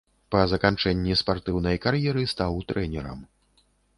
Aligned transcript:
Па 0.35 0.39
заканчэнні 0.53 1.17
спартыўнай 1.21 1.77
кар'еры 1.85 2.23
стаў 2.33 2.57
трэнерам. 2.71 3.23